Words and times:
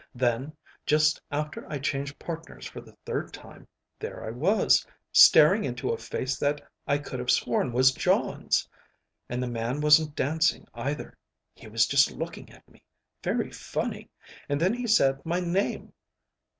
Then, 0.15 0.53
just 0.87 1.21
after 1.29 1.63
I 1.71 1.77
changed 1.77 2.17
partners 2.17 2.65
for 2.65 2.81
the 2.81 2.97
third 3.05 3.31
time, 3.31 3.67
there 3.99 4.25
I 4.25 4.31
was, 4.31 4.83
staring 5.11 5.63
into 5.63 5.91
a 5.91 5.97
face 5.99 6.39
that 6.39 6.59
I 6.87 6.97
could 6.97 7.19
have 7.19 7.29
sworn 7.29 7.71
was 7.71 7.91
Jon's. 7.91 8.67
And 9.29 9.43
the 9.43 9.47
man 9.47 9.79
wasn't 9.79 10.15
dancing, 10.15 10.67
either. 10.73 11.15
He 11.53 11.67
was 11.67 11.85
just 11.85 12.09
looking 12.09 12.49
at 12.51 12.67
me, 12.67 12.83
very 13.21 13.51
funny, 13.51 14.09
and 14.49 14.59
then 14.59 14.73
he 14.73 14.87
said 14.87 15.23
my 15.23 15.39
name. 15.39 15.93